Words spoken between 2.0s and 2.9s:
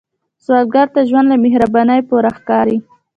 پوره ښکاري